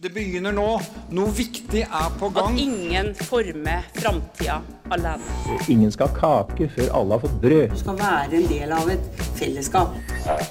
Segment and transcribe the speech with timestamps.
[0.00, 0.64] Det begynner nå.
[1.12, 2.54] Noe viktig er på gang.
[2.54, 4.54] At ingen former framtida
[4.96, 5.58] alene.
[5.68, 7.74] Ingen skal ha kake før alle har fått brød.
[7.74, 9.92] Du skal være en del av et fellesskap.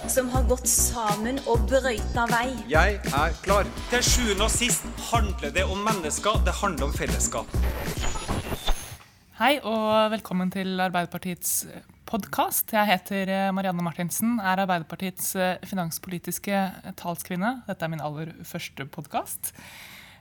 [0.05, 2.51] Som har gått sammen og brøyta vei.
[2.69, 3.65] Jeg er klar.
[3.89, 6.43] Til sjuende og sist handler det om mennesker.
[6.45, 7.57] Det handler om fellesskap.
[9.41, 11.63] Hei og velkommen til Arbeiderpartiets
[12.09, 12.71] podkast.
[12.73, 16.61] Jeg heter eh, Marianne Martinsen, er Arbeiderpartiets eh, finanspolitiske
[16.97, 17.59] talskvinne.
[17.67, 19.53] Dette er min aller første podkast.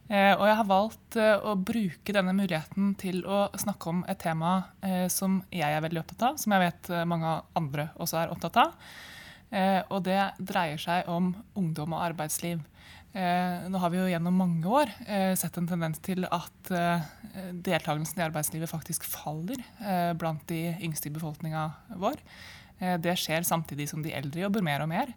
[0.08, 4.52] Og jeg har valgt eh, å bruke denne muligheten til å snakke om et tema
[5.12, 8.88] som jeg er veldig opptatt av, som jeg vet mange andre også er opptatt av.
[9.92, 12.60] Og det dreier seg om ungdom og arbeidsliv.
[13.16, 17.06] Eh, nå har vi jo gjennom mange år eh, sett en tendens til at eh,
[17.56, 19.62] deltakelsen i arbeidslivet faktisk faller
[20.20, 21.64] blant de yngste i befolkninga
[22.00, 22.20] vår.
[23.02, 25.08] Det skjer samtidig som de eldre jobber mer og mer.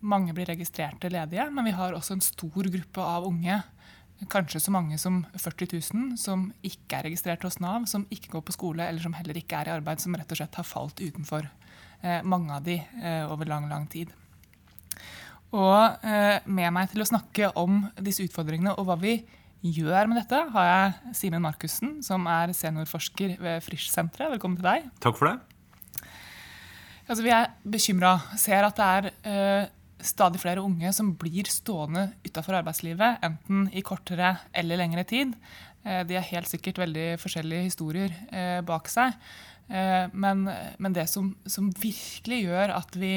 [0.00, 3.58] Mange blir registrerte ledige, men vi har også en stor gruppe av unge,
[4.32, 8.46] kanskje så mange som 40 000, som ikke er registrert hos Nav, som ikke går
[8.48, 11.04] på skole eller som heller ikke er i arbeid, som rett og slett har falt
[11.04, 11.50] utenfor.
[12.24, 12.80] mange av de
[13.28, 14.14] over lang, lang tid.
[15.54, 19.18] Og eh, med meg til å snakke om disse utfordringene og hva vi
[19.64, 24.34] gjør med dette, har jeg Simen Markussen, som er seniorforsker ved Frisch-senteret.
[24.34, 24.88] Velkommen til deg.
[25.04, 25.38] Takk for det.
[27.04, 28.16] Altså, vi er bekymra.
[28.40, 29.72] Ser at det er eh,
[30.04, 35.34] stadig flere unge som blir stående utafor arbeidslivet, enten i kortere eller lengre tid.
[35.84, 39.16] Eh, de har helt sikkert veldig forskjellige historier eh, bak seg.
[39.68, 40.44] Eh, men,
[40.78, 43.14] men, det som, som, virkelig gjør at vi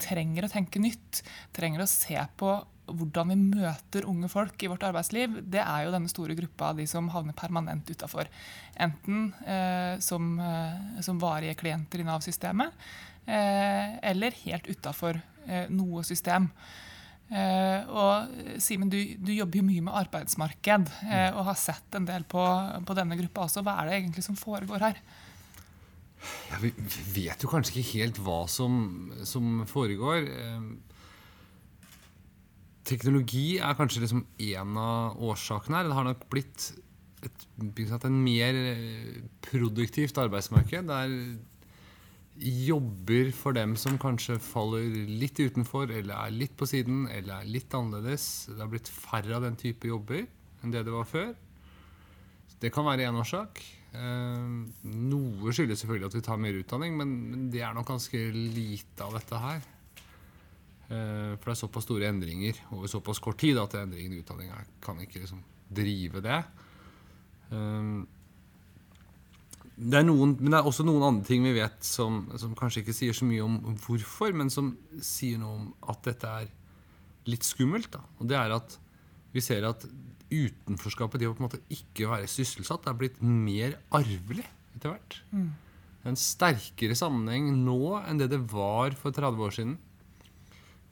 [0.00, 1.22] trenger å tenke nytt,
[1.56, 2.58] trenger å se på
[2.90, 6.80] hvordan vi møter unge folk i vårt arbeidsliv, det er jo denne store gruppa av
[6.80, 8.30] de som havner permanent utafor.
[8.80, 12.90] Enten eh, som, eh, som, varige klienter i Nav-systemet,
[13.30, 15.20] eller helt utafor
[15.70, 16.50] noe system.
[17.30, 20.88] og Simen, du, du, jobber jo mye med arbeidsmarked
[21.30, 22.42] og har sett en del på,
[22.86, 23.62] på denne gruppa også.
[23.66, 25.00] Hva er det egentlig som foregår her?
[26.50, 26.72] Ja, vi
[27.14, 28.74] vet jo kanskje ikke helt hva som,
[29.24, 30.26] som foregår.
[32.90, 35.88] Teknologi er kanskje liksom en av årsakene her.
[35.88, 36.70] Det har nok blitt
[37.22, 40.88] et, et mer eh, produktivt arbeidsmarked.
[40.90, 41.14] Der
[42.40, 47.50] jobber for dem som kanskje faller litt utenfor, eller er litt på siden, eller er
[47.50, 48.48] litt annerledes.
[48.50, 50.24] Det har blitt færre av den type jobber
[50.60, 51.34] enn det det var før.
[52.60, 53.62] Det kan være én årsak.
[53.96, 54.48] Eh,
[54.84, 59.16] noe skyldes selvfølgelig at vi tar mer utdanning, men det er nok ganske lite av
[59.16, 59.62] dette her.
[60.90, 64.64] Eh, for det er såpass store endringer over såpass kort tid at endringene i utdanninga
[64.84, 66.40] kan ikke liksom drive det.
[69.80, 72.82] Det er noen, men det er også noen andre ting vi vet som, som, kanskje
[72.82, 76.50] ikke sier så mye om hvorfor, men som sier noe om at dette er
[77.30, 77.88] litt skummelt.
[77.94, 78.02] Da.
[78.20, 78.76] Og det er at
[79.32, 79.86] vi ser at
[80.30, 84.44] utenforskapet, det å på en måte ikke være sysselsatt, er blitt mer arvelig
[84.76, 85.16] etter hvert.
[85.32, 85.48] Mm.
[86.10, 89.74] En sterkere sammenheng nå enn det det var for 30 år siden.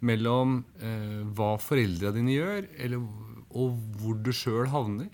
[0.08, 3.06] Mellom eh, hva foreldra dine gjør, eller,
[3.50, 5.10] og hvor du sjøl havner.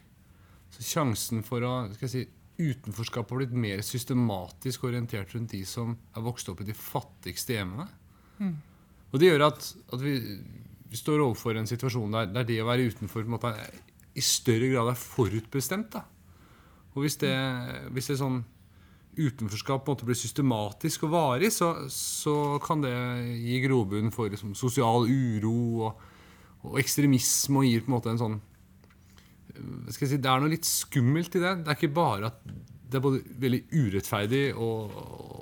[0.75, 5.65] Så sjansen for å skal jeg si, Utenforskapet har blitt mer systematisk orientert rundt de
[5.66, 7.88] som er vokst opp i de fattigste hjemmene.
[8.38, 8.54] Mm.
[9.10, 10.15] Og det gjør at, at vi,
[10.91, 13.53] vi, står overfor en situasjon der, der det å være utenfor måte,
[14.14, 15.94] i større grad er forutbestemt.
[15.94, 16.04] Da.
[16.94, 17.34] Og hvis det,
[17.94, 18.43] hvis det sånn
[19.14, 22.94] utenforskap måte blir systematisk og varig, så, så kan det
[23.38, 25.54] gi grobunn for liksom, sosial uro
[25.87, 26.03] og,
[26.64, 28.41] og, ekstremisme og gir på en måte en sånn
[29.91, 31.53] skal jeg si, Det er noe litt skummelt i det.
[31.62, 32.41] Det er ikke bare at
[32.94, 34.98] det er både veldig urettferdig og,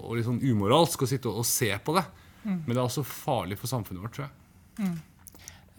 [0.07, 2.05] og litt sånn umoralsk å sitte og, og se på det,
[2.45, 2.61] mm.
[2.65, 4.39] men det er også farlig for samfunnet vårt, tror jeg.
[4.87, 4.95] Mm.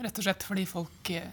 [0.04, 1.30] Rett og slett fordi folk eh,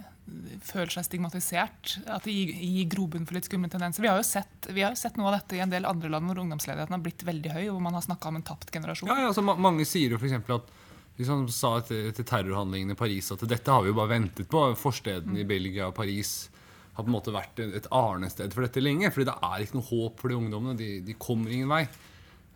[0.65, 1.97] føler seg stigmatisert.
[2.07, 4.05] At det gir, gir grobunn for litt skumle tendenser.
[4.05, 6.13] Vi har, jo sett, vi har jo sett noe av dette i en del andre
[6.13, 9.11] land hvor ungdomsledigheten har blitt veldig høy, hvor man har om en tapt generasjon.
[9.11, 10.37] Ja, ja altså, Mange sier jo f.eks.
[10.41, 10.73] at
[11.21, 14.65] liksom, sa etter, etter terrorhandlingene i Paris at dette har vi jo bare ventet på.
[14.79, 15.43] Forstedene mm.
[15.43, 16.51] i Belgia og Paris
[16.95, 19.11] har på en måte vært et arnested for dette lenge.
[19.11, 20.79] fordi det er ikke noe håp for de ungdommene.
[20.79, 21.85] De, de kommer ingen vei.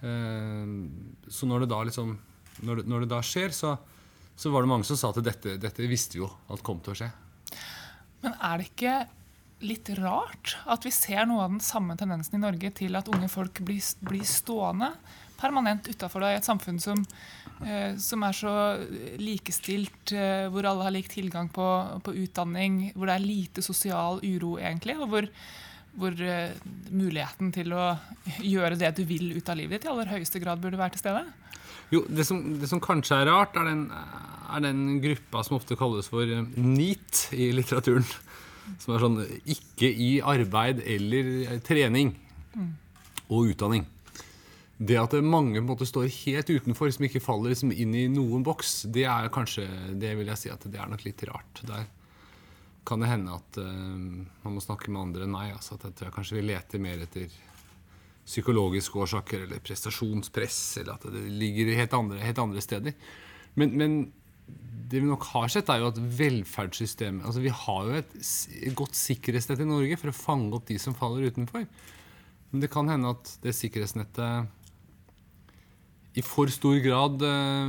[0.05, 0.87] Uh,
[1.33, 2.17] så når det da liksom
[2.63, 3.75] når det, når det da skjer, så,
[4.37, 6.95] så, var det mange som sa at dette, dette visste vi jo at kom til
[6.95, 7.11] å skje.
[8.23, 8.95] Men er det ikke
[9.65, 13.29] litt rart at vi ser noe av den samme tendensen i Norge til at unge
[13.33, 14.93] folk blir, blir stående
[15.41, 17.03] permanent utafor i et samfunn som,
[17.67, 18.55] eh, som, er så
[19.21, 21.67] likestilt, eh, hvor alle har lik tilgang på,
[22.05, 25.29] på, utdanning, hvor det er lite sosial uro, egentlig, og hvor,
[25.99, 26.55] hvor eh,
[26.91, 27.95] muligheten til å
[28.41, 31.05] gjøre det du vil ut av livet ditt, i aller høyeste grad burde være til
[31.05, 31.27] stede?
[31.93, 35.77] Jo, det som, det som kanskje er rart, er den, er den gruppa som ofte
[35.79, 38.07] kalles for eh, NEAT i litteraturen.
[38.81, 39.19] Som er sånn
[39.55, 42.15] ikke i arbeid eller eh, trening
[43.29, 43.85] og utdanning.
[44.77, 48.09] Det at mange på en måte står helt utenfor, som ikke faller liksom inn i
[48.11, 49.69] noen boks, det er kanskje
[50.01, 51.63] Det vil jeg si at det er nok litt rart.
[51.63, 51.87] Der
[52.85, 53.67] kan det hende at uh,
[54.45, 55.55] man må snakke med andre meg.
[55.55, 57.39] Altså at jeg tror jeg kanskje vi leter mer etter
[58.25, 62.95] psykologiske årsaker eller prestasjonspress, eller at det ligger helt andre, helt andre steder.
[63.55, 63.97] Men, men
[64.47, 68.13] det vi nok har sett, er jo at velferdssystemet altså Vi har jo et,
[68.61, 71.65] et godt sikkerhetsnett i Norge for å fange opp de som faller utenfor.
[72.53, 74.53] Men det kan hende at det sikkerhetsnettet
[76.15, 77.67] i for stor grad eh,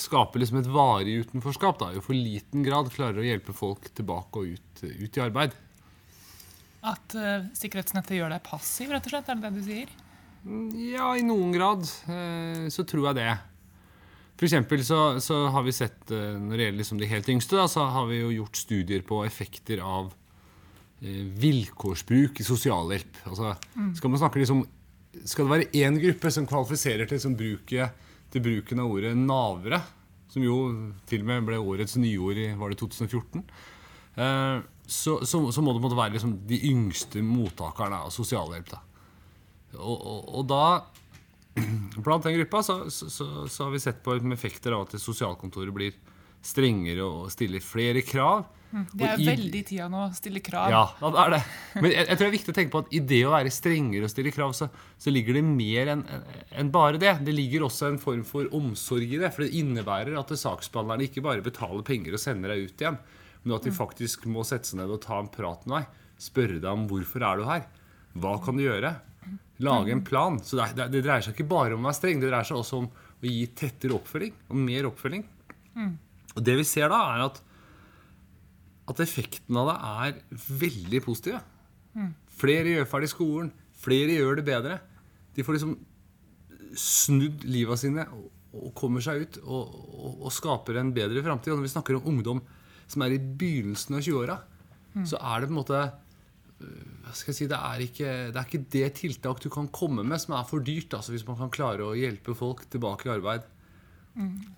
[0.00, 1.76] skaper liksom et varig utenforskap.
[1.82, 5.52] Da, i for liten grad klarer å hjelpe folk tilbake og ut, ut i arbeid.
[6.84, 9.28] At eh, sikkerhetsnettet gjør deg passiv, rett og slett?
[9.28, 9.92] Er det det du sier?
[10.76, 13.32] Ja, i noen grad eh, så tror jeg det.
[14.34, 17.58] For eksempel så, så har vi sett, eh, når det gjelder liksom de helt yngste,
[17.60, 20.10] da, så har vi jo gjort studier på effekter av
[21.00, 23.20] eh, vilkårsbruk i sosialhjelp.
[23.30, 23.54] Altså,
[23.98, 24.64] skal man snakke liksom
[25.30, 27.92] Skal det være én gruppe som kvalifiserer til, som bruker,
[28.34, 29.78] til bruken av ordet navere,
[30.26, 30.56] som jo
[31.06, 33.44] til og med ble årets nyord i var det 2014,
[34.18, 34.56] eh,
[34.90, 38.74] så, så, så må det måtte være liksom de yngste mottakerne av sosialhjelp.
[38.74, 38.82] da.
[39.78, 40.64] Og, og, og da
[42.04, 45.74] Blant den gruppa så, så, så, så har vi sett på effekter av at sosialkontoret
[45.76, 45.94] blir
[46.44, 48.44] strengere og stiller flere krav.
[48.92, 50.66] Det er i- veldig tida nå å stille krav.
[50.74, 51.38] Ja, ja, det er det.
[51.78, 53.52] Men jeg, jeg tror det er viktig å tenke på at i det å være
[53.54, 54.66] strengere og stille krav, så,
[54.98, 56.02] så ligger det mer enn
[56.58, 57.14] en bare det.
[57.24, 59.30] Det ligger også en form for omsorg i det.
[59.36, 62.98] For det innebærer at saksbehandlerne ikke bare betaler penger og sender deg ut igjen,
[63.44, 66.02] men at de faktisk må sette seg ned og ta en prat med deg.
[66.26, 67.64] Spørre deg om hvorfor er du her.
[68.20, 68.92] Hva kan du gjøre?
[69.62, 70.38] Lage en plan.
[70.42, 72.58] Så det, det, det dreier seg ikke bare om å være streng, det dreier seg
[72.58, 75.24] også om å gi tettere oppfølging og mer oppfølging.
[76.34, 77.42] Og det vi ser da, er at
[78.84, 81.38] at effekten av det er veldig positive.
[82.36, 83.46] Flere gjør ferdig skolen,
[83.80, 84.74] flere gjør det bedre.
[85.34, 85.76] De får liksom
[86.76, 91.54] snudd livet sine og, og kommer seg ut og, og, og skaper en bedre framtid.
[91.54, 92.42] Og når vi snakker om ungdom
[92.90, 94.36] som er i begynnelsen av 20-åra,
[95.08, 95.78] så er det på en måte
[97.04, 100.04] hva skal jeg si, det er, ikke, det er ikke det tiltak du kan komme
[100.06, 100.94] med som er for dyrt.
[100.96, 103.50] Altså hvis man kan klare å hjelpe folk tilbake i arbeid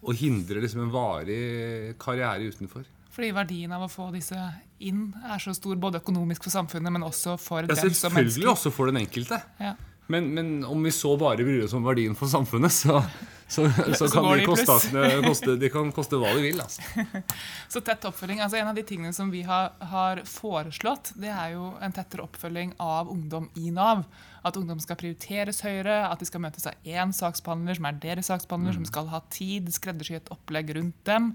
[0.04, 2.84] og hindre liksom en varig karriere utenfor.
[3.16, 4.36] Fordi verdien av å få disse
[4.84, 8.44] inn er så stor, både økonomisk for samfunnet, men også for Ja, dem som selvfølgelig
[8.44, 8.50] mennesker.
[8.52, 9.38] også for den enkelte.
[9.62, 9.72] Ja.
[10.06, 13.00] Men, men om vi så bare bryr oss om verdien for samfunnet, så,
[13.48, 13.64] så,
[13.98, 16.60] så, Så kan de kostnadene koste, de kan koste hva de vil.
[16.62, 16.82] Altså.
[17.72, 21.56] Så tett oppfølging, altså En av de tingene som vi har, har foreslått, det er
[21.56, 24.04] jo en tettere oppfølging av ungdom i Nav.
[24.46, 28.30] At ungdom skal prioriteres høyere, at de skal møtes av én saksbehandler som er deres
[28.30, 28.84] saksbehandler, Mm.
[28.84, 31.32] som skal ha tid, skreddersy et opplegg rundt dem.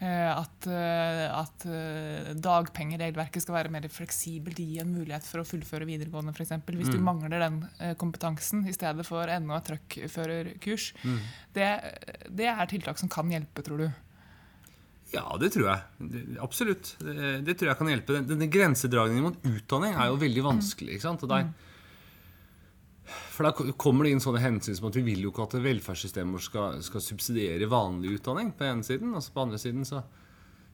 [0.00, 5.46] Eh, At, eh, at eh, dagpengeregelverket skal være mer fleksibelt, gi en mulighet for å
[5.48, 6.52] fullføre videregående f.eks.
[6.68, 6.94] Hvis Mm.
[6.94, 7.56] du mangler den
[7.98, 10.92] kompetansen i stedet for enda et truckførerkurs.
[11.02, 11.18] Mm.
[11.52, 11.70] Det,
[12.30, 13.88] det er tiltak som kan hjelpe, tror du.
[15.10, 16.38] Ja, det tror jeg.
[16.44, 16.94] Absolutt.
[17.00, 18.20] Det, det tror jeg kan hjelpe.
[18.28, 20.94] Denne grensedragningen mot utdanning er jo veldig vanskelig.
[20.98, 21.22] ikke sant?
[21.24, 21.48] Og der,
[23.08, 26.36] for da kommer det inn sånne hensyn som at vi vil jo ikke at velferdssystemet
[26.36, 29.14] vårt skal, skal subsidiere vanlig utdanning på ene siden.
[29.16, 30.02] altså På andre siden så,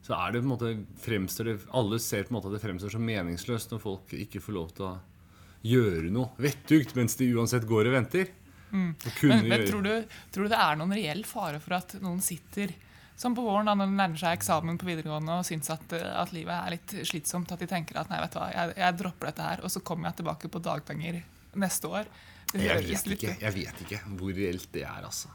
[0.05, 0.73] så er det på en måte
[1.05, 4.43] fremstår det, Alle ser på en måte at det fremstår som meningsløst når folk ikke
[4.45, 4.95] får lov til å
[5.65, 8.33] gjøre noe vettugt mens de uansett går og venter.
[8.75, 11.95] Og kunne Men, men tror, du, tror du det er noen reell fare for at
[12.03, 12.75] noen sitter
[13.17, 16.33] som på våren da når det nærmer seg eksamen på videregående og syns at, at
[16.35, 19.31] livet er litt slitsomt, at de tenker at nei, vet du hva, jeg, jeg dropper
[19.31, 21.21] dette her, og så kommer jeg tilbake på dagpenger
[21.63, 22.11] neste år?
[22.55, 25.33] Jeg vet, ikke, jeg vet ikke hvor reelt det er, altså.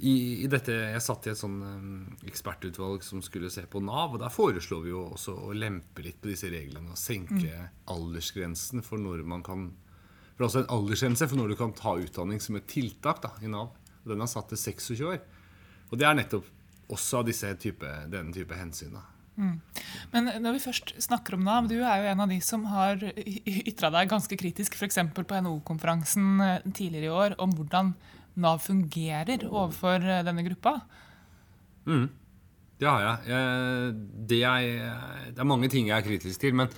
[0.00, 4.14] I, i dette, Jeg satt i et sånn eh, ekspertutvalg som skulle se på Nav,
[4.14, 8.84] og der foreslår vi jo også å lempe litt på disse reglene og senke aldersgrensen
[8.86, 9.66] for når man kan
[10.32, 13.20] For det er også en aldersgrense for når du kan ta utdanning som et tiltak
[13.20, 13.74] da, i Nav.
[14.00, 15.20] Og Den er satt til 26 år.
[15.90, 16.48] Og det er nettopp
[16.90, 18.96] også av disse type, denne type hensyn.
[18.96, 19.04] da.
[19.36, 23.00] Men når vi først snakker om Nav, du er jo en av de som har
[23.00, 24.98] ytra deg ganske kritisk, f.eks.
[25.16, 27.94] på NHO-konferansen eh, tidligere i år, om hvordan
[28.40, 30.80] Nav fungerer overfor eh, denne gruppa.
[32.80, 33.28] Det har jeg.
[33.28, 33.94] jeg,
[34.28, 36.56] det, jeg det er mange ting jeg er kritisk til.
[36.56, 36.70] Men,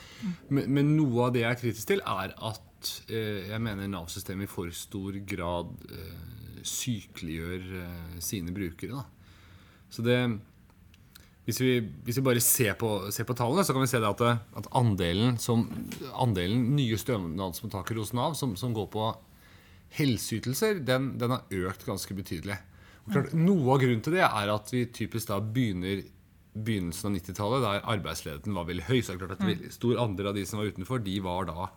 [0.51, 4.49] men, men noe av det jeg er kritisk til, er at eh, jeg mener Nav-systemet
[4.49, 6.33] i for stor grad eh,
[6.67, 8.99] sykeliggjør eh, sine brukere.
[8.99, 9.05] Da.
[9.93, 10.19] Så det
[11.47, 11.71] hvis vi,
[12.07, 14.69] hvis vi bare ser på, ser på tallene, så kan vi se det at, at
[14.79, 15.65] andelen, som,
[16.15, 19.09] andelen nye stønadsmottakere hos Nav som, som går på
[19.99, 22.61] helseytelser, den, den har økt ganske betydelig.
[23.11, 26.05] Klart, Noe av grunnen til det er at vi typisk da begynner
[26.53, 28.99] begynnelsen av 90-tallet, der arbeidsledigheten var veldig høy.
[29.01, 31.49] Så er det klart at en stor andel av de som var utenfor, de var
[31.51, 31.71] da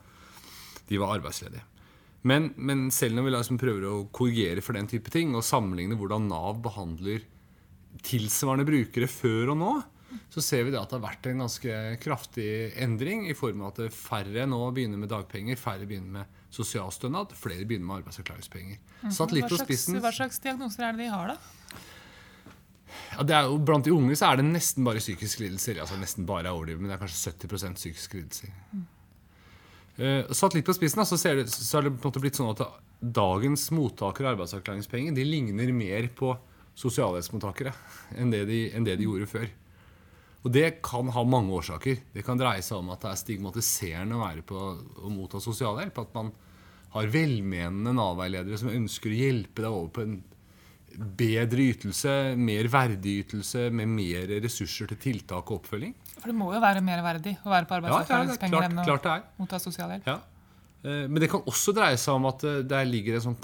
[0.86, 1.64] de var arbeidsledige.
[2.26, 5.98] Men, men selv når vi liksom prøver å korrigere for den type ting, og sammenligne
[5.98, 7.24] hvordan Nav behandler
[8.04, 9.74] tilsvarende brukere før og nå,
[10.32, 12.48] så ser vi det at det har vært en ganske kraftig
[12.82, 17.66] endring i form av at færre nå begynner med dagpenger, færre begynner med sosialstønad, flere
[17.68, 18.80] begynner med arbeidsavklaringspenger.
[19.12, 20.00] Satt litt på spissen.
[20.04, 21.82] hva slags diagnoser er det de har, da?
[23.16, 25.80] Ja, det er jo, blant de unge så er det nesten bare psykiske lidelser.
[25.82, 28.52] Altså nesten bare er men det er kanskje 70 psykiske lidelser.
[29.96, 32.38] Eh, satt litt på spissen, da, så, ser det, så det på en måte blitt
[32.38, 32.64] sånn at
[33.00, 36.34] dagens mottakere av arbeidsavklaringspenger de ligner mer på
[36.76, 37.72] sosialhjelpsmottakere
[38.20, 39.46] enn det, de, enn det de gjorde før.
[40.46, 42.04] Og det kan ha mange årsaker.
[42.14, 44.60] Det kan dreie seg om at det er stigmatiserende å være på
[45.02, 45.98] å motta sosialhjelp.
[46.04, 46.30] At man
[46.94, 50.16] har velmenende Nav-veiledere som ønsker å hjelpe deg over på en
[50.96, 55.92] bedre ytelse, mer verdig ytelse, med mer ressurser til tiltak og oppfølging.
[56.20, 59.08] For det må jo være mer verdig å være på arbeidsavklaringspenger ja, enn å klart
[59.12, 59.26] er.
[59.40, 60.06] motta sosialhjelp.
[60.08, 60.20] Ja.
[60.86, 63.40] Eh, Men det kan også dreie seg om at eh, der ligger en sånn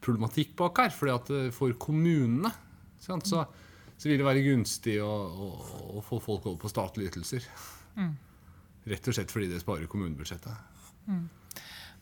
[0.00, 0.90] kostnadsoverveltningsproblematikk bak her.
[0.90, 2.52] fordi at eh, for kommunene
[3.00, 3.44] sant, så,
[3.96, 5.50] så vil det være gunstig å, å,
[5.98, 7.46] å få folk over på statlige ytelser.
[8.90, 10.52] Rett og slett fordi det sparer kommunebudsjettet.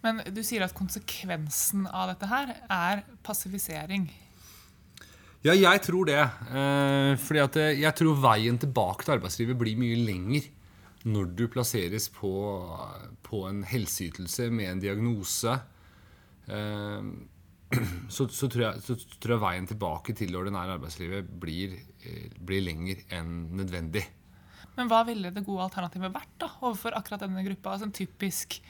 [0.02, 4.06] Men du sier at konsekvensen av dette her er passivisering.
[5.46, 6.20] Ja, jeg tror det.
[6.50, 10.48] Eh, fordi at eh, jeg tror veien tilbake til arbeidslivet blir mye lenger
[11.08, 12.30] når du plasseres på,
[13.22, 15.54] på en helseytelse med en diagnose.
[16.50, 17.10] Eh,
[18.14, 22.28] så, så, tror jeg, så tror jeg veien tilbake til det ordinære arbeidslivet blir, eh,
[22.40, 24.04] blir lenger enn nødvendig.
[24.78, 27.74] Men hva ville det gode alternativet vært da, overfor akkurat denne gruppa?
[27.74, 28.60] Altså en typisk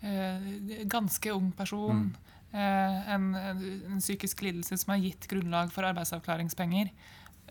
[0.00, 0.48] eh,
[0.88, 2.08] ganske ung person,
[2.52, 6.92] eh, en, en, en psykisk lidelse som har gitt grunnlag for arbeidsavklaringspenger.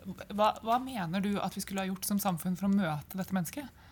[0.05, 3.35] Hva, hva mener du at vi skulle ha gjort som samfunn for å møte dette
[3.35, 3.84] mennesket?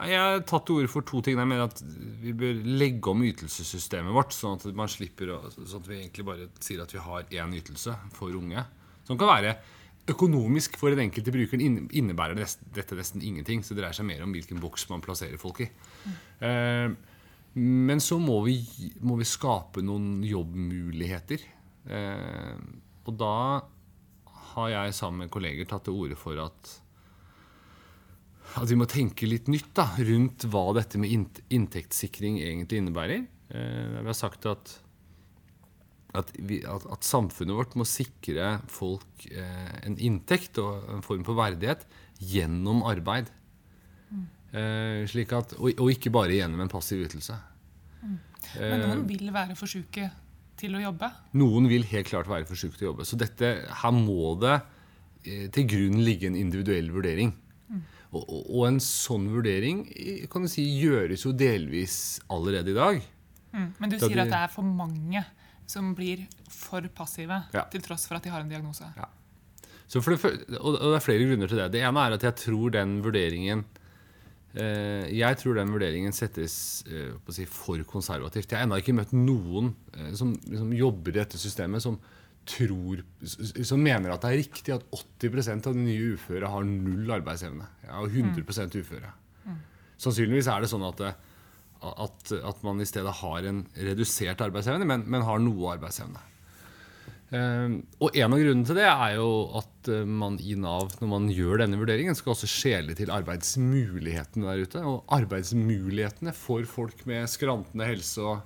[0.00, 1.36] Jeg har tatt til orde for to ting.
[1.38, 1.82] Jeg mener at
[2.22, 6.48] Vi bør legge om ytelsessystemet vårt, sånn at man slipper sånn at vi egentlig bare
[6.64, 8.64] sier at vi har én ytelse for unge.
[9.06, 9.56] Som kan være
[10.10, 11.86] økonomisk for den enkelte brukeren.
[11.94, 12.38] Innebærer
[12.74, 13.62] dette nesten ingenting.
[13.62, 15.68] Så det dreier seg mer om hvilken boks man plasserer folk i.
[16.42, 16.88] Eh,
[17.54, 18.56] men så må vi,
[19.04, 21.44] må vi skape noen jobbmuligheter.
[21.86, 22.56] Eh,
[23.06, 23.36] og da
[24.52, 26.78] har jeg sammen med kolleger tatt til orde for at
[28.60, 31.12] at vi må tenke litt nytt da, rundt hva dette med
[31.52, 33.26] inntektssikring egentlig innebærer.
[33.52, 34.74] Eh, vi har sagt at,
[36.18, 41.24] at, vi, at, at samfunnet vårt må sikre folk eh, en inntekt og en form
[41.28, 41.86] for verdighet
[42.20, 43.30] gjennom arbeid.
[44.52, 47.38] Eh, slik at, og, og ikke bare gjennom en passiv ytelse.
[48.58, 50.10] Men noen vil være for syke
[50.60, 51.08] til å jobbe.
[51.40, 53.06] Noen vil helt klart være for syke til å jobbe.
[53.08, 57.32] Så dette, her må det eh, til grunn ligge en individuell vurdering.
[58.12, 59.86] Og, og, en sånn vurdering
[60.32, 61.94] kan du si, gjøres jo delvis
[62.32, 62.98] allerede i dag.
[63.52, 63.70] Mm.
[63.78, 65.24] Men du Da sier at det er for mange
[65.68, 67.64] som blir for passive Ja.
[67.72, 68.84] til tross for at de har en diagnose.
[69.88, 71.72] Så for det, og, det er flere grunner til det.
[71.72, 73.64] Det ene er at jeg tror den vurderingen
[74.54, 78.50] eh, Jeg tror den vurderingen settes eh, si, for konservativt.
[78.50, 82.00] Jeg har ennå ikke møtt noen eh, som liksom jobber i dette systemet, som
[82.48, 83.02] tror
[83.64, 87.68] Som mener at det er riktig at 80% av de nye uføre har null arbeidsevne.
[87.86, 89.12] Ja, og 100% uføre.
[90.02, 91.00] Sannsynligvis er det sånn at,
[91.86, 96.22] at, at man i stedet har en redusert arbeidsevne, men, men har noe arbeidsevne.
[97.32, 99.28] Eh, og En av grunnene til det er jo
[99.62, 104.48] at eh, man i Nav, når man gjør denne vurderingen, skal også skjele til arbeidsmulighetene
[104.50, 104.82] der ute.
[104.84, 108.42] Og arbeidsmulighetene for folk med skrantende helse og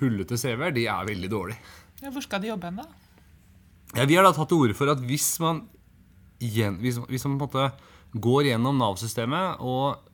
[0.00, 1.78] hullete CV-er, de er veldig dårlige.
[2.00, 2.99] Ja, hvor skal de jobbe hen, da?
[3.96, 5.64] Ja, vi har da tatt til orde for at hvis man,
[6.38, 10.06] hvis, hvis man på en måte går gjennom Nav-systemet, og,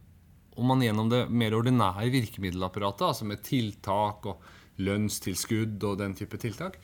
[0.57, 4.45] og man gjennom det mer ordinære virkemiddelapparatet, altså med tiltak og
[4.81, 6.75] lønnstilskudd og den type tiltak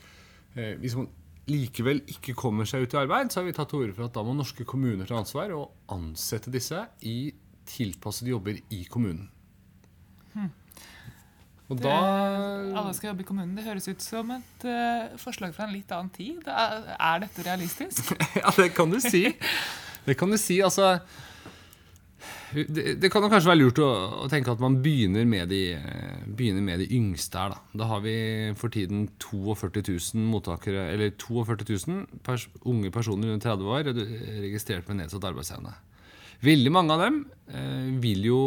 [0.56, 1.10] eh, Hvis man
[1.50, 4.16] likevel ikke kommer seg ut i arbeid, så har vi tatt til orde for at
[4.16, 7.32] da må norske kommuner ta ansvar og ansette disse i
[7.68, 9.26] tilpassede jobber i kommunen.
[11.72, 13.56] Og Det, da alle skal jobbe i kommunen.
[13.56, 16.44] Det høres ut som et uh, forslag fra en litt annen tid.
[16.46, 18.14] Er, er dette realistisk?
[18.42, 19.28] Ja, det kan du si.
[20.06, 20.96] Det kan du si, altså
[22.52, 23.88] Det, det kan kanskje være lurt å,
[24.24, 25.60] å tenke at man begynner med de,
[26.26, 27.54] begynner med de yngste her.
[27.54, 27.78] Da.
[27.80, 28.16] da har vi
[28.60, 29.80] for tiden 42
[30.12, 33.88] 000 mottakere, eller 42 000 pers unge personer under 30 år
[34.44, 35.72] registrert med nedsatt arbeidsevne.
[36.42, 37.18] Veldig mange av dem
[37.54, 38.42] eh, vil jo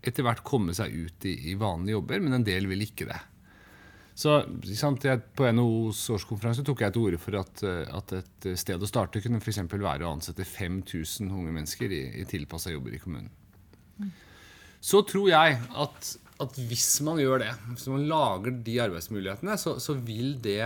[0.00, 3.18] etter hvert komme seg ut i, i vanlige jobber, men en del vil ikke det.
[4.20, 4.36] Så
[4.76, 8.82] sant, jeg, På NHOs årskonferanse tok jeg til orde for at, eh, at et sted
[8.82, 13.00] å starte kunne eksempel være å ansette 5000 unge mennesker i, i tilpassa jobber i
[13.00, 13.30] kommunen.
[14.80, 19.76] Så tror jeg at, at hvis man gjør det, hvis man lager de arbeidsmulighetene, så,
[19.80, 20.62] så vil det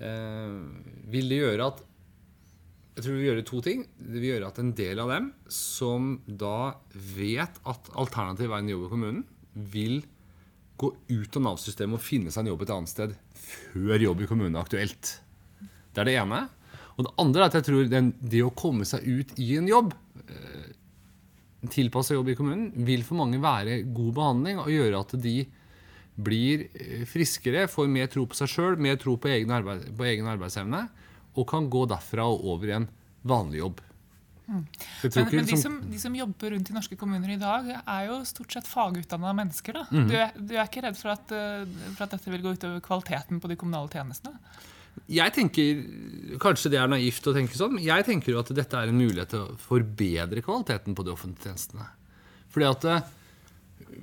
[0.00, 0.56] eh,
[1.12, 1.84] vil det gjøre at
[2.96, 3.82] jeg tror vi vil gjøre to ting.
[3.98, 8.72] Vi vil gjøre at en del av dem som da vet at alternativet er en
[8.72, 9.22] jobb i kommunen,
[9.54, 10.00] vil
[10.80, 14.28] gå ut av Nav-systemet og finne seg en jobb et annet sted før jobb i
[14.30, 15.12] kommunen er aktuelt.
[15.60, 16.42] Det er det ene.
[16.96, 19.68] Og det andre er at jeg tror den, det å komme seg ut i en
[19.68, 19.94] jobb,
[20.26, 20.70] eh,
[21.72, 25.36] tilpassa jobb i kommunen, vil for mange være god behandling og gjøre at de
[26.20, 30.08] blir eh, friskere, får mer tro på seg sjøl, mer tro på egen, arbeid, på
[30.10, 30.86] egen arbeidsevne,
[31.40, 32.90] og kan gå derfra og over i en
[33.26, 33.80] vanlig jobb.
[34.50, 34.64] Mm.
[35.02, 38.08] Men, men de, liksom- som, de som jobber rundt i norske kommuner i dag, er
[38.08, 39.78] jo stort sett fagutdanna mennesker.
[39.90, 40.08] Mhm.
[40.10, 41.62] Du, er, du er ikke redd for at, eh,
[41.94, 44.40] for at dette vil gå utover kvaliteten på de kommunale tjenestene?
[45.06, 45.84] Jeg tenker,
[46.42, 48.98] Kanskje det er naivt å tenke sånn, men jeg tenker jo at dette er en
[48.98, 51.86] mulighet til å forbedre kvaliteten på de offentlige tjenestene.
[52.50, 53.16] Fordi at eh,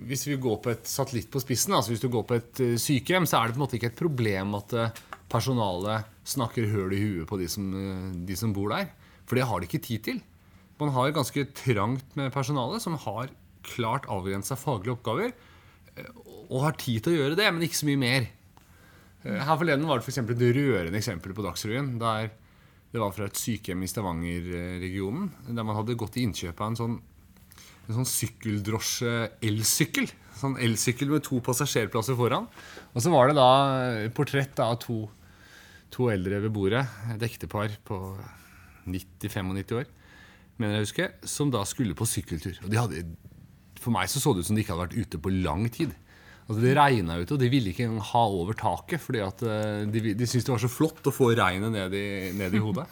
[0.08, 2.78] Hvis vi går på et satellitt på spissen, altså hvis du går på et eh,
[2.80, 4.80] sykehjem, så er det på en måte ikke et problem at
[5.28, 8.88] personalet snakker høl i huet på de som, eh, de som bor der.
[9.28, 10.22] For det har de ikke tid til.
[10.80, 13.28] Man har ganske trangt med personale som har
[13.64, 15.30] klart avgrensa faglige oppgaver,
[15.98, 16.10] eh,
[16.50, 18.22] og har tid til å gjøre det, men ikke så mye mer.
[19.26, 22.00] Eh, Her forleden var det for et rørende eksempel på Dagsrevyen.
[22.00, 22.30] Der
[22.94, 25.30] det var fra et sykehjem i Stavanger-regionen.
[25.54, 27.02] Der man hadde gått i innkjøp av en sånn,
[27.90, 30.08] sånn sykkeldrosje-elsykkel.
[30.38, 32.48] Sånn elsykkel med to passasjerplasser foran.
[32.94, 33.50] Og så var det da
[34.16, 35.10] portrett av to,
[35.94, 38.02] to eldre ved bordet, et ektepar på
[38.88, 39.88] 90-95 år,
[40.58, 42.58] mener jeg å huske, som da skulle på sykkeltur.
[42.64, 43.04] Og de hadde,
[43.80, 45.94] for meg så så det ut som de ikke hadde vært ute på lang tid.
[46.48, 49.04] Altså Det regna ute, og de ville ikke engang ha over taket.
[49.04, 52.08] fordi at eh, de, de syntes det var så flott å få regnet ned i,
[52.40, 52.88] ned i hodet.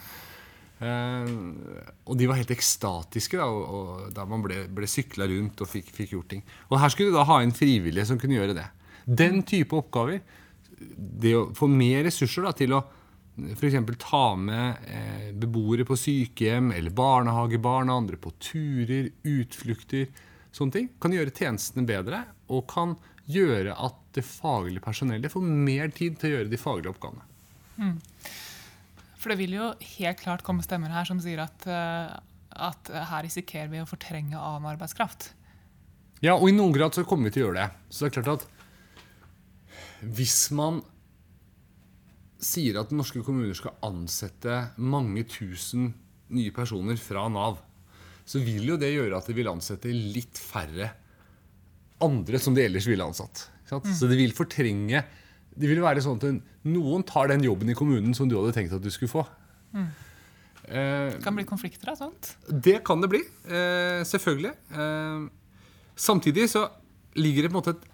[0.75, 1.23] Uh,
[2.11, 5.71] og de var helt ekstatiske da, og, og, da man ble, ble sykla rundt og
[5.71, 6.43] fikk, fikk gjort ting.
[6.67, 8.67] Og her skulle du da ha en frivillige som kunne gjøre det.
[9.08, 10.19] Den type oppgaver,
[10.75, 12.83] det å få mer ressurser da, til å
[13.35, 13.75] f.eks.
[13.99, 20.07] ta med eh, beboere på sykehjem eller barnehagebarn og andre på turer, utflukter,
[20.55, 22.95] sånne ting, kan gjøre tjenestene bedre og kan
[23.27, 27.25] gjøre at det faglige personellet får mer tid til å gjøre de faglige oppgavene.
[27.75, 27.97] Mm.
[29.19, 32.15] For det vil jo helt klart komme stemmer her som sier at, eh,
[32.55, 35.33] at her risikerer vi å fortrenge annen arbeidskraft.
[36.23, 37.71] Ja, og i noen grad så kommer vi til å gjøre det.
[37.91, 38.55] Så det er klart at
[40.13, 40.82] hvis man
[42.46, 45.94] sier at norske kommuner skal ansette mange tusen
[46.36, 47.58] nye personer fra Nav,
[48.26, 50.91] så vil jo det gjøre at de vil ansette litt færre
[52.04, 53.46] andre som de ellers ville ansatt.
[53.70, 53.86] sant?
[53.86, 53.94] Mm.
[53.96, 55.04] Så det vil fortrenge
[55.56, 58.74] Det vil være sånn at noen tar den jobben i kommunen som du hadde tenkt
[58.76, 59.22] at du skulle få.
[59.72, 59.86] Mm.
[60.68, 62.36] Eh, Det kan bli konflikter av sånt.
[62.50, 63.22] det kan det bli.
[63.48, 64.52] Eh, selvfølgelig.
[64.76, 65.30] Eh,
[65.96, 66.65] samtidig så
[67.15, 67.86] ligger det på en måte et,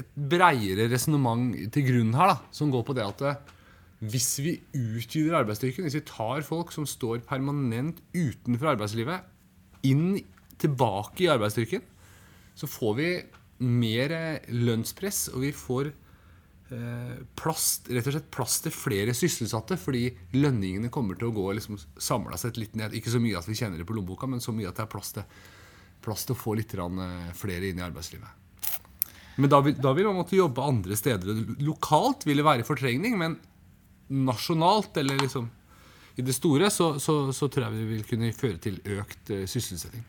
[0.00, 3.56] et breiere resonnement til grunn her, da, som går på det at eh,
[4.10, 9.26] hvis vi utvider arbeidsstyrken, hvis vi tar folk som står permanent utenfor arbeidslivet,
[9.86, 10.20] inn
[10.60, 11.84] tilbake i arbeidsstyrken,
[12.56, 13.10] så får vi
[13.64, 19.76] mer eh, lønnspress, og vi får eh, plass, rett og slett plass til flere sysselsatte,
[19.80, 22.96] fordi lønningene kommer til å gå liksom, samla sett litt ned.
[22.96, 24.92] Ikke så mye at vi kjenner det på lommeboka, men så mye at det er
[24.92, 25.40] plass til,
[26.00, 28.39] plass til å få litt flere inn i arbeidslivet.
[29.40, 31.44] Men da da vil man måtte jobbe andre steder.
[31.64, 33.38] Lokalt vil det være fortrengning, men
[34.10, 35.48] nasjonalt, eller liksom
[36.18, 39.44] i det store, så, så, så tror jeg vi vil kunne føre til økt uh,
[39.48, 40.02] sysselsetting.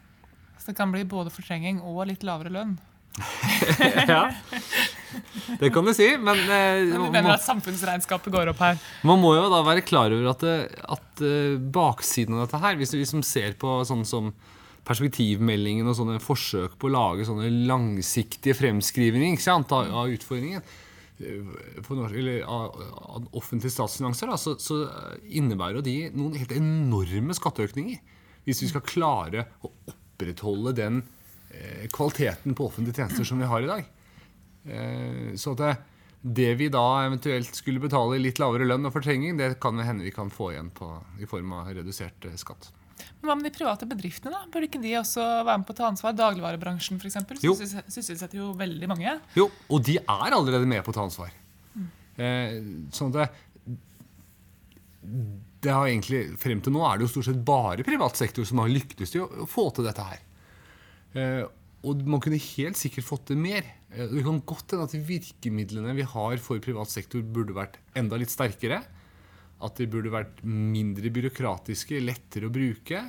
[0.58, 2.74] Så det kan bli både fortrengning og litt lavere lønn.
[4.08, 4.30] ja.
[5.60, 8.78] Det kan du si, men uh, Du man, mener at samfunnsregnskapet går opp her?
[9.04, 12.80] man må jo da være klar over at, det, at uh, baksiden av dette her
[12.80, 14.32] Hvis vi som ser på sånn som
[14.88, 20.64] perspektivmeldingen og sånne forsøk på å lage sånne langsiktige fremskrivninger ikke sant, av, av utfordringen
[21.22, 22.82] eh, norsk, eller av,
[23.18, 24.82] av offentlige statsfinanser, da, så, så
[25.30, 28.02] innebærer de noen helt enorme skatteøkninger.
[28.48, 31.04] Hvis vi skal klare å opprettholde den
[31.54, 33.88] eh, kvaliteten på offentlige tjenester som vi har i dag.
[34.66, 35.76] Eh, så det,
[36.22, 40.06] det vi da eventuelt skulle betale i litt lavere lønn og fortrenging, det kan hende
[40.06, 42.72] vi kan få igjen på, i form av redusert eh, skatt.
[43.22, 44.32] Men hva med de private bedriftene?
[44.34, 44.46] da?
[44.52, 46.16] Burde ikke de også være med på å ta ansvar?
[46.18, 47.00] Dagligvarebransjen
[47.44, 47.54] Jo.
[47.56, 49.20] sysselsetter jo veldig mange.
[49.36, 51.32] Jo, og de er allerede med på å ta ansvar.
[52.22, 52.58] Eh,
[52.92, 53.32] sånn at
[55.62, 58.62] det, har egentlig, Frem til nå er det jo stort sett bare privat sektor som
[58.62, 60.22] har lyktes i å, å få til dette her.
[61.18, 61.44] Eh,
[61.88, 63.66] og man kunne helt sikkert fått til mer.
[63.92, 68.20] Eh, Det kan godt hende at virkemidlene vi har for privat sektor, burde vært enda
[68.22, 68.84] litt sterkere.
[69.62, 73.04] At de burde vært mindre byråkratiske, lettere å bruke.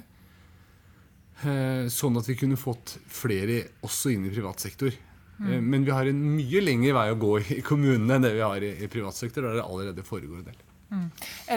[1.42, 4.92] Eh, Sånn at vi kunne fått flere også inn i privat sektor.
[5.42, 5.54] Mm.
[5.64, 8.62] Men vi har en mye lengre vei å gå i kommunene enn det vi har
[8.62, 10.60] i, i privat sektor, der det allerede foregår en del.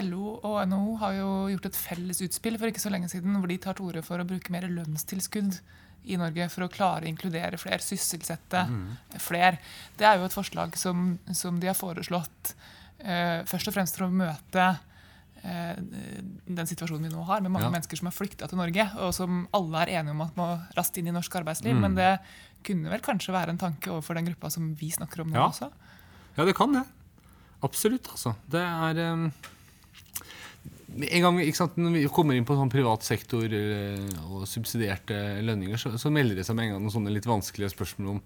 [0.06, 3.50] LO og NHO har jo gjort et felles utspill for ikke så lenge siden hvor
[3.50, 5.58] de tar til orde for å bruke mer lønnstilskudd
[6.06, 8.62] i Norge for å klare å inkludere flere, sysselsette
[9.20, 9.58] flere.
[9.98, 14.06] Det er jo et forslag som, som de har foreslått eh, først og fremst for
[14.06, 14.66] å møte
[15.44, 15.76] eh,
[16.46, 17.70] den situasjonen vi nå har, med mange Ja.
[17.74, 20.96] mennesker som har flykta til Norge, og som alle er enige om at må raskt
[20.98, 21.76] inn i norsk arbeidsliv.
[21.78, 22.18] Men det
[22.66, 25.48] kunne vel kanskje være en tanke overfor den gruppa som vi snakker om nå Ja.
[25.48, 25.70] også?
[26.36, 26.84] Ja, det kan det.
[27.62, 28.34] Absolutt, altså.
[28.48, 29.32] Det er um,
[30.96, 35.42] En gang ikke sant, når vi kommer inn på sånn privat sektor eh, og subsidierte
[35.44, 38.20] lønninger, så, så melder det seg med en gang noen sånne litt vanskelige spørsmål om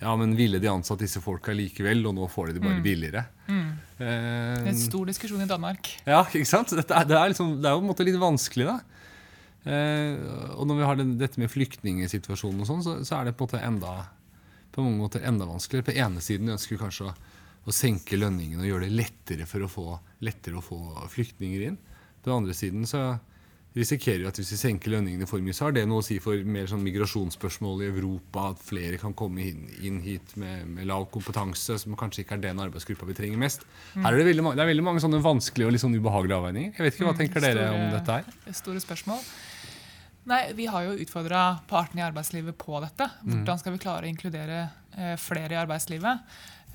[0.00, 3.24] ja, men ville de ansatt disse folka likevel, og nå får de det bare billigere?
[3.48, 3.56] Det
[3.98, 5.88] Eh, er en stor diskusjon i Danmark.
[6.06, 6.70] ja, ikke sant?
[6.70, 8.76] Er, det, er liksom, det er jo på en måte litt vanskelig, da.
[9.66, 13.34] Eh, og når vi har den, dette med flyktningsituasjonen og sånn, så, så er det
[13.34, 13.94] på en måte enda
[14.70, 15.88] på mange måter enda vanskeligere.
[15.88, 17.14] På ene siden ønsker vi kanskje å,
[17.66, 19.86] å senke lønningene og gjøre det lettere for å få,
[20.22, 20.78] lettere å få
[21.10, 21.80] flyktninger inn.
[22.22, 23.02] På den andre siden så
[23.78, 26.18] risikerer jo at hvis vi senker lønningene for mye, så har det noe å si
[26.22, 30.88] for mer sånn migrasjonsspørsmål i Europa, at flere kan komme inn, inn hit med, med
[30.90, 33.66] lav kompetanse, som kanskje ikke er den arbeidsgruppa vi trenger mest.
[33.94, 36.74] Her er det, veldig, det er veldig mange sånne vanskelige og litt sånn ubehagelige avveininger.
[36.76, 38.52] Jeg vet ikke, Hva tenker dere om dette her?
[38.58, 39.22] Store spørsmål.
[40.28, 43.06] Nei, Vi har jo utfordra partene i arbeidslivet på dette.
[43.24, 44.60] Hvordan skal vi klare å inkludere
[44.92, 46.26] eh, flere i arbeidslivet?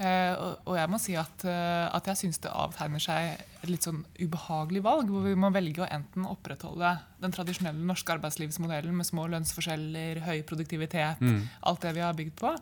[0.01, 0.34] Eh,
[0.65, 4.01] og, jeg må si at, eh, at jeg syns det avtegner seg et litt sånn
[4.17, 9.27] ubehagelig valg, hvor vi må velge å enten opprettholde den tradisjonelle norske arbeidslivsmodellen med små
[9.29, 11.21] lønnsforskjeller, høy produktivitet,
[11.62, 12.56] alt det vi har bygd på,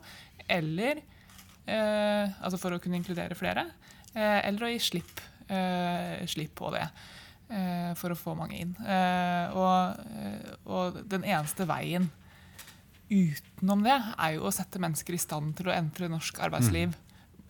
[0.52, 3.64] eller eh, altså for å kunne inkludere flere,
[4.12, 8.74] eh, eller å gi slipp, eh, slipp på det eh, for å få mange inn.
[8.84, 12.10] Eh, og, og den eneste veien
[13.08, 16.92] utenom det er jo å sette mennesker i stand til å entre norsk arbeidsliv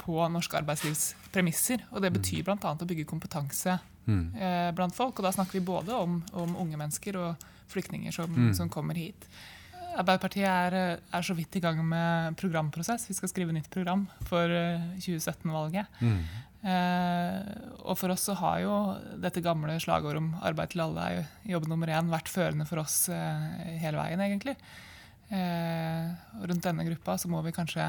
[0.03, 1.85] på norsk arbeidslivs premisser.
[1.93, 2.59] Og det betyr bl.a.
[2.59, 5.17] å bygge kompetanse eh, blant folk.
[5.19, 9.29] Og da snakker vi både om, om unge mennesker og flyktninger som, som kommer hit.
[9.93, 13.09] Arbeiderpartiet er, eh, er så vidt i gang med programprosess.
[13.11, 16.01] Vi skal skrive nytt program for eh, 2017-valget.
[16.63, 17.39] Eh,
[17.83, 18.75] og for oss så har jo
[19.19, 22.85] dette gamle slagordet om arbeid til alle er jo jobb nummer én vært førende for
[22.85, 24.55] oss eh, hele veien, egentlig.
[25.33, 26.13] Eh,
[26.47, 27.89] rundt denne gruppa så må vi kanskje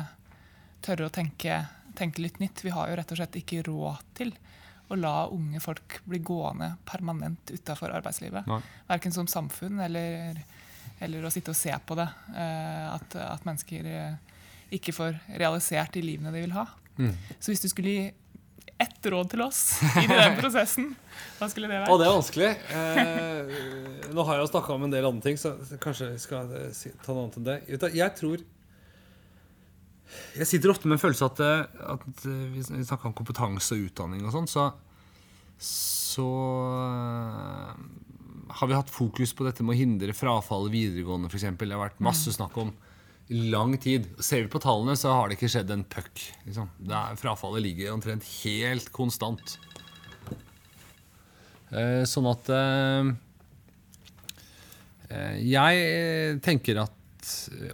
[0.84, 1.62] tørre å tenke,
[1.97, 2.63] tenke litt nytt.
[2.65, 4.34] Vi har jo rett og slett ikke råd til
[4.91, 8.45] å la unge folk bli gående permanent utafor arbeidslivet.
[8.49, 8.60] Nei.
[8.89, 10.41] Verken som samfunn eller,
[10.99, 12.10] eller å sitte og se på det.
[12.36, 14.36] eh, at, at mennesker eh,
[14.75, 16.67] ikke får realisert de livene de vil ha.
[17.39, 18.03] Så hvis du skulle gi
[18.84, 19.60] ett råd til oss
[20.01, 20.91] i den prosessen,
[21.39, 22.49] hva skulle det Å, det er vanskelig.
[22.73, 26.51] Eh, nå har jeg jo snakka om en del andre ting, så kanskje jeg skal
[27.06, 27.91] ta noe annet enn det.
[27.95, 28.43] Jeg tror
[30.34, 33.89] Jeg sitter ofte med en følelse at, eh, at eh, vi snakker om kompetanse og
[33.89, 34.69] utdanning og sånn, så,
[35.62, 36.30] så
[36.80, 37.84] eh,
[38.58, 41.45] har vi hatt fokus på dette med å hindre frafall i videregående, f.eks.
[41.60, 42.73] Det har vært masse snakk om
[43.34, 44.10] i lang tid.
[44.19, 46.26] Ser vi på tallene, så har det ikke skjedd en puck.
[46.47, 46.69] Liksom.
[46.89, 49.56] Er, frafallet ligger omtrent helt konstant.
[51.73, 53.13] Eh, sånn at eh,
[55.41, 56.93] Jeg tenker at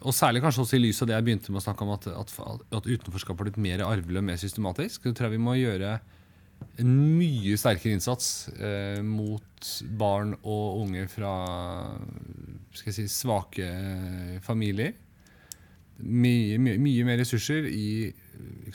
[0.01, 2.07] og særlig kanskje også i lys av det jeg begynte med å snakke om, at,
[2.11, 2.33] at,
[2.79, 5.97] at utenforskap har blitt mer arvelig og mer systematisk, så tror jeg vi må gjøre
[6.79, 11.33] en mye sterkere innsats eh, mot barn og unge fra
[12.75, 13.67] skal jeg si, svake
[14.45, 14.95] familier.
[15.99, 18.11] Mye, mye, mye mer ressurser i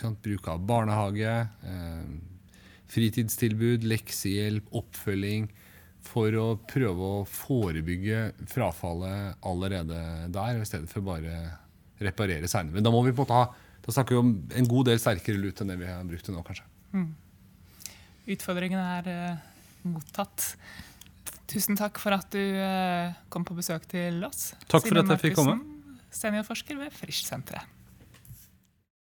[0.01, 2.09] sant, bruk av barnehage, eh,
[2.93, 5.49] fritidstilbud, leksehjelp, oppfølging,
[6.05, 10.01] for å prøve å forebygge frafallet allerede
[10.33, 11.39] der, i stedet for bare
[12.05, 12.77] reparere seinere.
[12.77, 13.47] Men da må vi på en måte ha
[13.85, 16.33] da snakker vi om en god del sterkere lut enn det vi har brukt til
[16.33, 16.65] nå, kanskje.
[18.33, 19.43] Utfordringene er uh,
[19.93, 20.55] mottatt.
[21.51, 24.55] Tusen takk for at du uh, kom på besøk til oss.
[24.65, 25.59] Takk for Simen at jeg fikk komme.
[26.15, 27.74] Seniorforsker ved Frisch-senteret.